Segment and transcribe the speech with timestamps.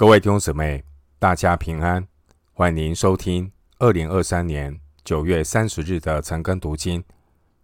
[0.00, 0.82] 各位弟兄姊妹，
[1.18, 2.08] 大家平安，
[2.54, 7.04] 欢迎收听二零二三年九月三十日的晨更读经。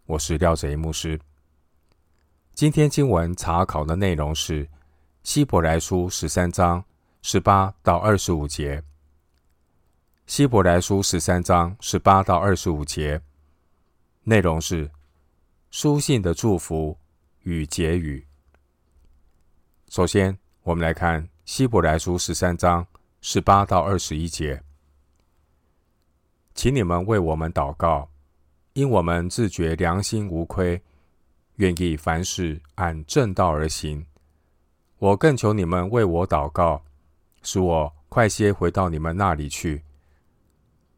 [0.04, 1.18] 我是廖哲一牧师。
[2.52, 4.68] 今天经文查考的内容是
[5.22, 6.84] 希伯来书十三章
[7.22, 8.84] 十八到二十五节。
[10.26, 13.18] 希伯来书十三章十八到二十五节
[14.24, 14.90] 内容是
[15.70, 16.98] 书信的祝福
[17.44, 18.26] 与结语。
[19.88, 21.26] 首先，我们来看。
[21.46, 22.84] 希伯来书十三章
[23.20, 24.64] 十八到二十一节，
[26.56, 28.10] 请你们为我们祷告，
[28.72, 30.82] 因我们自觉良心无亏，
[31.54, 34.04] 愿意凡事按正道而行。
[34.98, 36.82] 我更求你们为我祷告，
[37.42, 39.84] 使我快些回到你们那里去。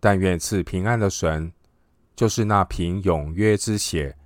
[0.00, 1.52] 但愿赐平安的神，
[2.16, 4.16] 就是那凭永约之血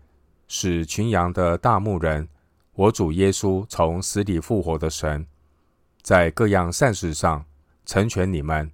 [0.47, 2.29] 使群羊的大牧人，
[2.75, 5.27] 我主耶稣从死里复活的神。
[6.03, 7.45] 在各样善事上
[7.87, 8.71] 成全你们，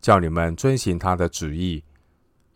[0.00, 1.84] 叫你们遵行他的旨意，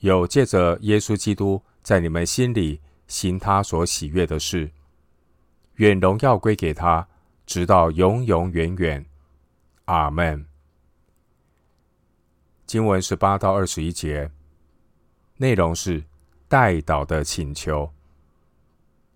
[0.01, 4.71] 有借着耶稣基督在你们心里行他所喜悦的事。
[5.77, 7.09] 愿荣耀归给他，
[7.47, 9.07] 直到永永远远。
[9.87, 10.45] 阿门。
[12.67, 14.31] 经文十八到二十一节，
[15.39, 16.05] 内容是
[16.47, 17.91] 代祷的请求。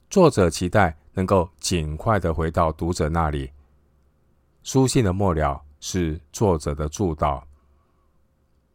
[0.08, 3.50] 作者期待能够尽快的回到读者那里。
[4.64, 7.42] 书信的末了是作者的祝祷，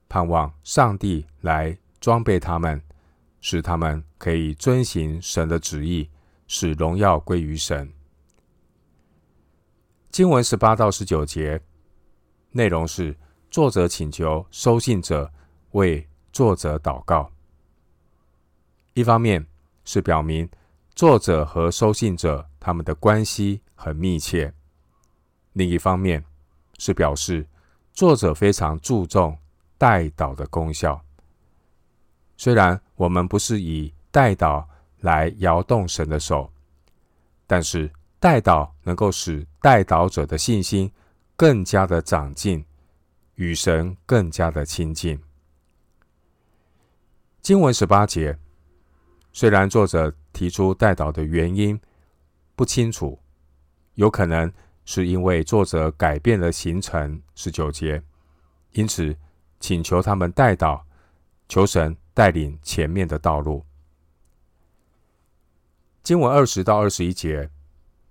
[0.08, 2.80] 盼望上帝来装备他们，
[3.42, 6.08] 使他们可以遵行神的旨意，
[6.46, 7.92] 使荣耀归于神。
[10.12, 11.60] 经文十八到十九节
[12.52, 13.18] 内容是
[13.50, 15.32] 作者请求收信者
[15.72, 17.32] 为作者祷告，
[18.94, 19.44] 一方面
[19.86, 20.48] 是表明
[20.94, 24.54] 作者和收信者他们的关系很密切。
[25.60, 26.24] 另一方面，
[26.78, 27.46] 是表示
[27.92, 29.38] 作者非常注重
[29.78, 31.04] 代祷的功效。
[32.38, 34.66] 虽然我们不是以代祷
[35.02, 36.50] 来摇动神的手，
[37.46, 40.90] 但是代祷能够使代祷者的信心
[41.36, 42.64] 更加的长进，
[43.36, 45.22] 与神更加的亲近。
[47.42, 48.40] 经文十八节，
[49.34, 51.78] 虽然作者提出代祷的原因
[52.56, 53.20] 不清楚，
[53.96, 54.50] 有可能。
[54.92, 58.02] 是因为作者改变了行程，十九节，
[58.72, 59.16] 因此
[59.60, 60.82] 请求他们代祷，
[61.48, 63.64] 求神带领前面的道路。
[66.02, 67.52] 经文二十到二十一节，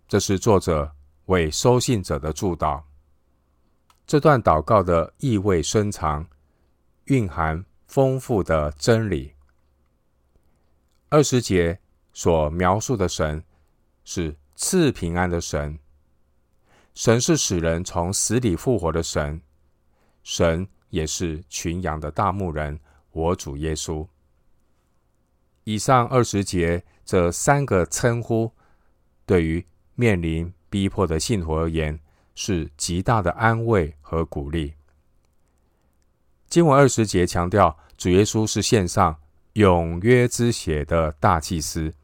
[0.07, 0.95] 这是作者
[1.27, 2.81] 为收信者的祝祷。
[4.07, 6.29] 这段祷告的意味深长，
[7.07, 9.35] 蕴含丰富的真理。
[11.09, 11.81] 二十节
[12.13, 13.43] 所描述的神
[14.05, 15.77] 是赐平安的神。
[16.99, 19.41] 神是使人从死里复活的神，
[20.25, 22.77] 神也是群羊的大牧人，
[23.13, 24.05] 我主耶稣。
[25.63, 28.51] 以上二十节这三个称呼，
[29.25, 29.65] 对于
[29.95, 32.01] 面临逼迫的信徒而言，
[32.35, 34.75] 是极大的安慰和鼓励。
[36.49, 39.17] 经文二十节强调，主耶稣是献上
[39.53, 41.95] 永约之血的大祭司。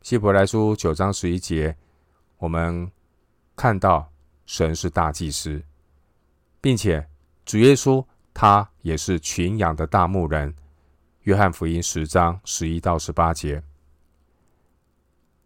[0.00, 1.76] 希伯来书九章十一节，
[2.38, 2.90] 我们。
[3.62, 4.12] 看到
[4.44, 5.62] 神是大祭司，
[6.60, 7.08] 并且
[7.44, 10.52] 主耶稣他也是群羊的大牧人。
[11.20, 13.62] 约翰福音十章十一到十八节，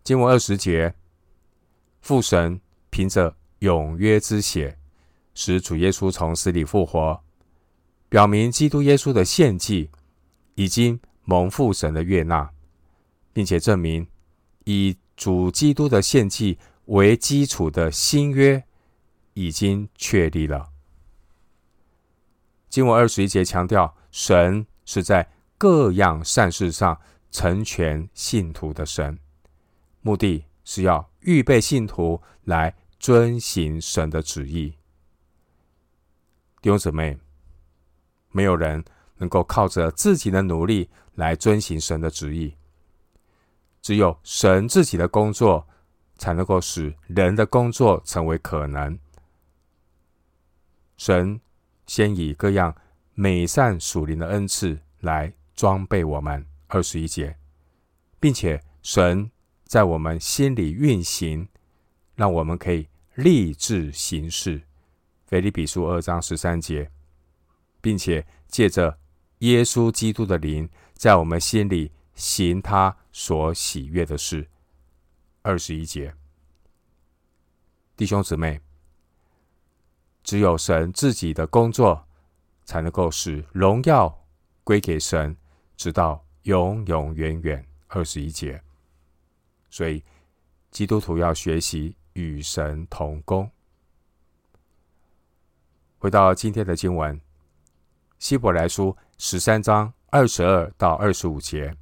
[0.03, 0.95] 经文二十节，
[2.01, 4.79] 父神凭着永约之血，
[5.35, 7.23] 使主耶稣从死里复活，
[8.09, 9.91] 表明基督耶稣的献祭
[10.55, 12.51] 已经蒙父神的悦纳，
[13.35, 14.09] 并且证明
[14.65, 16.59] 以主基督的献祭。
[16.87, 18.65] 为基础的新约
[19.35, 20.71] 已经确立了。
[22.69, 29.19] 经文二十一节强调，神是在各样善事上成全信徒的神，
[30.01, 34.75] 目的是要预备信徒来遵行神的旨意。
[36.61, 37.19] 弟兄姊妹，
[38.31, 38.85] 没有人
[39.17, 42.55] 能够靠着自己的努力来遵行神的旨意，
[43.83, 45.67] 只有神自己的工作。
[46.19, 48.99] 才能够使人的工作成为可能。
[50.97, 51.41] 神
[51.87, 52.75] 先以各样
[53.15, 57.37] 美善属灵的恩赐来装备我们，二十一节，
[58.19, 59.31] 并且神
[59.65, 61.49] 在我们心里运行，
[62.15, 64.63] 让我们可以立志行事。
[65.27, 66.91] 腓立比书二章十三节，
[67.81, 68.99] 并且借着
[69.41, 74.49] 耶稣基督的灵，在我们心里行他所喜悦的事。
[75.47, 76.13] 二十一节，
[77.97, 78.61] 弟兄姊妹，
[80.25, 82.05] 只有神自己的工作，
[82.65, 84.27] 才能够使荣耀
[84.65, 85.37] 归给神，
[85.77, 87.65] 直到永永远远。
[87.87, 88.61] 二十一节。
[89.71, 90.03] 所以，
[90.73, 93.49] 基督徒要学习与神同工。
[95.99, 97.21] 回到今天的经文，
[98.19, 101.73] 希伯来书十三章二十二到二十五节，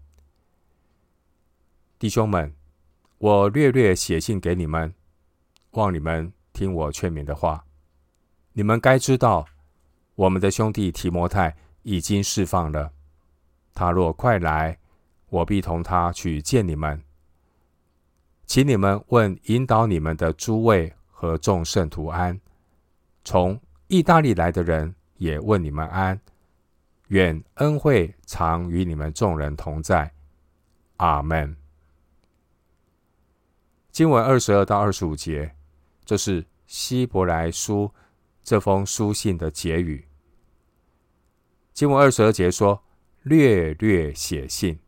[1.98, 2.54] 弟兄们，
[3.24, 4.92] 我略略写信给你们，
[5.70, 7.64] 望你们听我劝勉的话。
[8.52, 9.46] 你们该知道，
[10.14, 12.92] 我们的兄弟提摩太已经释放了。
[13.72, 14.78] 他若快来，
[15.30, 17.02] 我必同他去见你们。
[18.44, 22.38] 请你们问引导你们的诸位和众圣徒安。
[23.24, 26.20] 从意大利来的人也问你们安。
[27.08, 30.12] 愿恩惠常与你们众人同在。
[30.98, 31.56] 阿门。
[33.94, 35.54] 经文二十二到二十五节，
[36.04, 37.88] 这是希伯来书
[38.42, 40.08] 这封书信的结语。
[41.72, 42.82] 经文二十二节说
[43.22, 44.80] ：“略略写信。”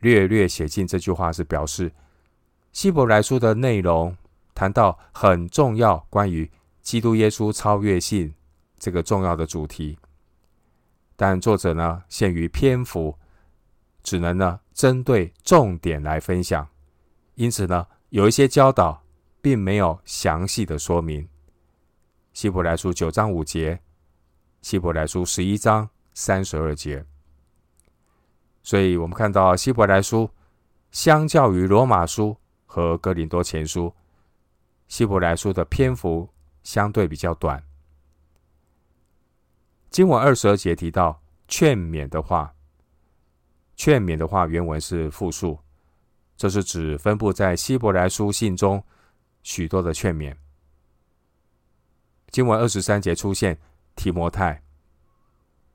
[0.00, 1.92] 略略写信这句话是表示
[2.72, 4.16] 希伯来书的内容
[4.52, 6.50] 谈到很重要，关于
[6.82, 8.34] 基督耶稣超越性
[8.76, 9.96] 这个重要的主题。
[11.14, 13.16] 但作者呢，限于篇幅，
[14.02, 16.68] 只能呢针对重点来分享。
[17.40, 19.02] 因此呢，有一些教导
[19.40, 21.26] 并没有详细的说明。
[22.34, 23.80] 希伯来书九章五节，
[24.60, 27.02] 希伯来书十一章三十二节。
[28.62, 30.28] 所以我们看到希伯来书
[30.90, 33.90] 相较于罗马书和哥林多前书，
[34.86, 36.28] 希伯来书的篇幅
[36.62, 37.64] 相对比较短。
[39.88, 42.54] 经文二十二节提到劝勉的话，
[43.76, 45.58] 劝勉的话原文是复数。
[46.40, 48.82] 这是指分布在希伯来书信中
[49.42, 50.34] 许多的劝勉。
[52.30, 53.58] 经文二十三节出现
[53.94, 54.62] 提摩太，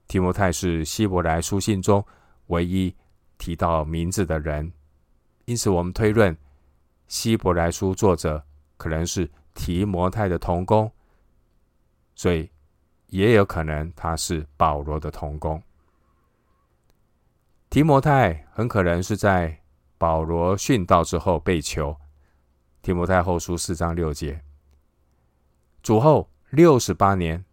[0.08, 2.04] 提摩太是希伯来书信中
[2.48, 2.92] 唯一
[3.38, 4.74] 提到名字的人，
[5.46, 6.36] 因此我们推论
[7.08, 8.44] 希伯来书作者
[8.76, 10.92] 可能是提摩太的同工，
[12.16, 12.50] 所以
[13.10, 15.62] 也有可能他是保罗的同工。
[17.70, 19.62] 提摩太很可能是在。
[20.06, 21.98] 保罗殉道之后被囚，
[22.84, 24.40] 提摩太后书四章六节。
[25.82, 27.44] 主后六十八年，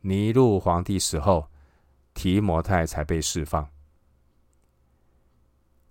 [0.00, 1.48] 尼禄皇帝死后，
[2.12, 3.70] 提摩太才被释放。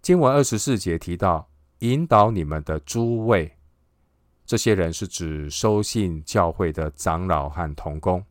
[0.01, 1.49] 经文二十四节提到
[1.79, 3.57] 引导你们的诸位，
[4.45, 8.21] 这些人是指收信教会的长老和同工。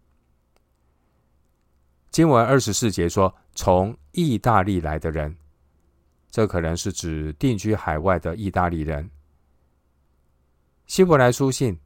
[2.11, 5.35] 经文二十四节说，从意大利来的人。
[6.35, 9.09] 这可能是指定居海外的意大利人。
[10.89, 11.79] 希伯来书信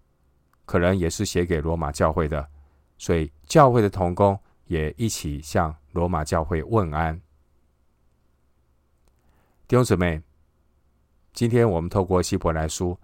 [0.64, 2.48] 可能也是写给罗马教会的，
[2.96, 7.14] 所以教会的同工也一起向罗马教会问安。
[9.66, 10.18] 弟兄姊妹，
[11.34, 12.98] 今天我们透过希伯来书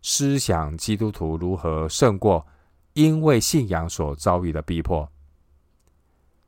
[0.00, 2.46] 思想基督徒如何胜过
[2.94, 5.06] 因为信仰所遭遇的逼迫。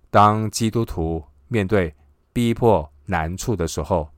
[0.09, 1.95] 当基督徒面对
[2.33, 4.11] 逼迫难处的时候，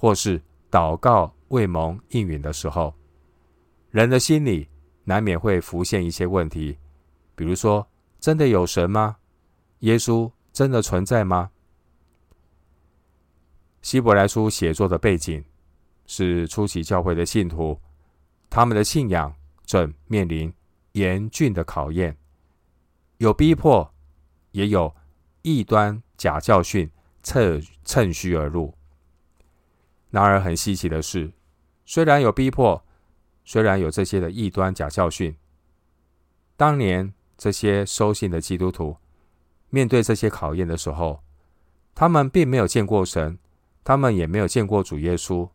[0.00, 0.40] 或是
[0.70, 2.94] 祷告未蒙应允的时候，
[3.90, 4.68] 人的心里
[5.02, 6.78] 难免会浮现一些问题，
[7.34, 7.84] 比如说：
[8.20, 9.16] 真的有神吗？
[9.80, 11.50] 耶稣真的存在吗？
[13.82, 15.44] 希伯来书写作的背景
[16.06, 17.80] 是初期教会的信徒，
[18.48, 19.34] 他们的信仰
[19.64, 20.52] 正面临
[20.92, 22.16] 严峻的考验，
[23.16, 23.92] 有逼迫，
[24.52, 24.94] 也有
[25.42, 26.88] 异端假教训
[27.24, 28.72] 趁趁虚而入。
[30.10, 31.32] 然而，很稀奇的是，
[31.84, 32.82] 虽然有逼迫，
[33.44, 35.36] 虽然有这些的异端假教训，
[36.56, 38.96] 当年这些收信的基督徒
[39.70, 41.22] 面对这些考验的时候，
[41.94, 43.38] 他们并没有见过神，
[43.84, 45.48] 他们也没有见过主耶稣。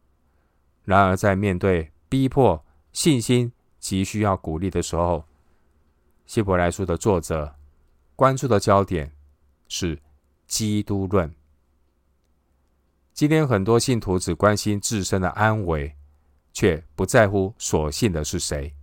[0.84, 5.26] 然而，在面对逼迫、信心急需要鼓励的时候，
[6.26, 7.56] 希伯来书的作者
[8.16, 9.12] 关注的焦点
[9.68, 10.00] 是
[10.46, 11.34] 基督论。
[13.14, 15.96] 今天很多信徒只关心自身的安危，
[16.52, 18.74] 却不在乎所信的是谁。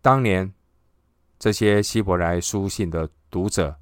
[0.00, 0.52] 当年
[1.36, 3.76] 这些希伯来书信的读者，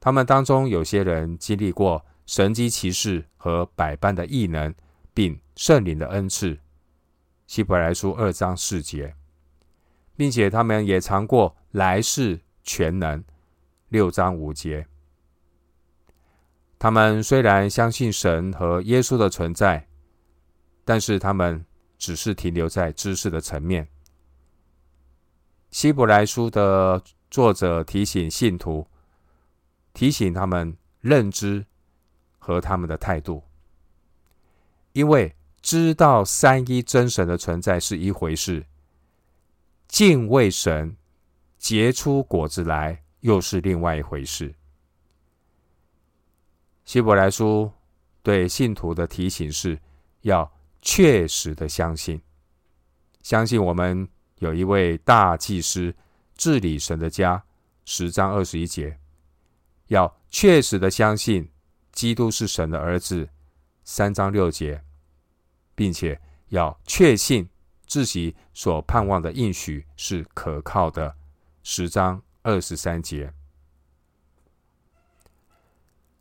[0.00, 4.74] 他们当中有些人经历过神迹奇事和百般的异能，
[5.12, 6.58] 并圣灵的恩赐。
[7.46, 9.14] 希伯来书二章四节，
[10.16, 13.22] 并且他们也尝过来世全能。
[13.88, 14.86] 六章五节。
[16.80, 19.86] 他们虽然相信神和耶稣的存在，
[20.82, 21.66] 但是他们
[21.98, 23.86] 只是停留在知识的层面。
[25.70, 28.88] 希伯来书的作者提醒信徒，
[29.92, 31.66] 提醒他们认知
[32.38, 33.44] 和他们的态度，
[34.94, 38.64] 因为知道三一真神的存在是一回事，
[39.86, 40.96] 敬畏神
[41.58, 44.54] 结出果子来又是另外一回事。
[46.84, 47.70] 希伯来书
[48.22, 49.78] 对信徒的提醒是
[50.22, 50.50] 要
[50.82, 52.20] 确实的相信，
[53.22, 54.08] 相信我们
[54.38, 55.94] 有一位大祭司
[56.36, 57.44] 治理神的家，
[57.84, 58.98] 十章二十一节，
[59.88, 61.50] 要确实的相信
[61.92, 63.28] 基督是神的儿子，
[63.84, 64.82] 三章六节，
[65.74, 67.48] 并且要确信
[67.86, 71.14] 自己所盼望的应许是可靠的，
[71.62, 73.32] 十章二十三节。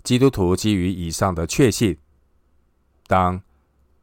[0.10, 1.96] 基督徒基于以上的确信，
[3.06, 3.40] 当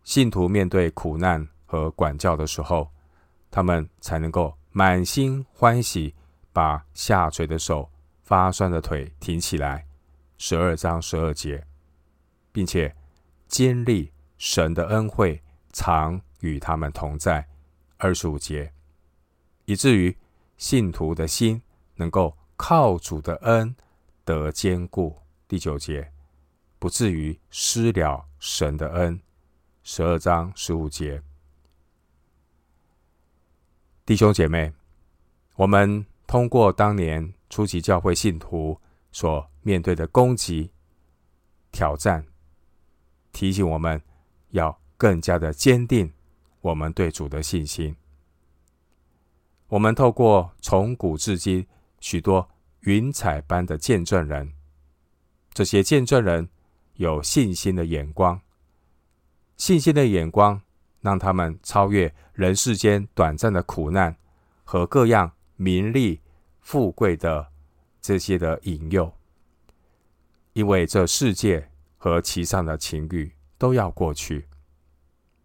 [0.04, 2.88] 信徒面对苦难和管教的时候，
[3.50, 6.14] 他们才能够满心欢喜，
[6.52, 7.90] 把下垂的手、
[8.22, 9.84] 发酸的腿挺起来。
[10.38, 11.66] 十二章十二节，
[12.52, 12.94] 并且
[13.48, 17.44] 经历神的恩惠常与他们同在。
[17.96, 18.72] 二十五节，
[19.64, 20.16] 以至于
[20.56, 21.60] 信徒的心
[21.96, 23.74] 能够靠主的恩
[24.24, 25.18] 得坚固。
[25.48, 26.12] 第九节，
[26.78, 29.20] 不至于失了神的恩。
[29.84, 31.22] 十二章十五节，
[34.04, 34.72] 弟兄姐妹，
[35.54, 38.80] 我们通过当年初期教会信徒
[39.12, 40.72] 所面对的攻击、
[41.70, 42.26] 挑战，
[43.30, 44.02] 提醒我们
[44.50, 46.12] 要更加的坚定
[46.60, 47.94] 我们对主的信心。
[49.68, 51.64] 我们透过从古至今
[52.00, 52.48] 许多
[52.80, 54.55] 云彩般的见证人。
[55.56, 56.46] 这些见证人
[56.96, 58.38] 有信心的眼光，
[59.56, 60.60] 信心的眼光
[61.00, 64.14] 让他们超越人世间短暂的苦难
[64.64, 66.20] 和各样名利
[66.60, 67.48] 富贵的
[68.02, 69.10] 这些的引诱，
[70.52, 74.46] 因为这世界和其上的情欲都要过去。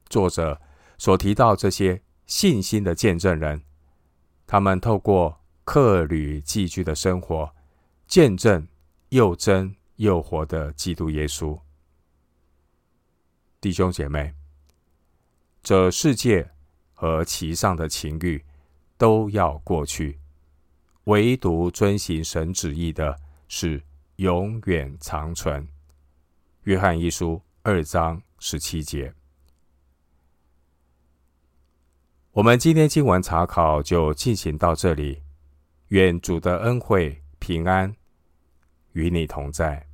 [0.09, 0.59] 作者
[0.97, 3.63] 所提到这些信心的见证人，
[4.45, 7.49] 他们透过客旅寄居的生活，
[8.07, 8.67] 见证
[9.07, 9.73] 又真。
[10.01, 11.59] 又活的基督耶稣，
[13.59, 14.33] 弟兄姐妹，
[15.61, 16.49] 这世界
[16.91, 18.43] 和其上的情欲
[18.97, 20.19] 都要过去，
[21.03, 23.15] 唯独遵行神旨意的
[23.47, 23.79] 是
[24.15, 25.67] 永远长存。
[26.63, 29.13] 约翰一书二章十七节。
[32.31, 35.21] 我们今天经文查考就进行到这里，
[35.89, 37.95] 愿主的恩惠平安
[38.93, 39.90] 与你同在。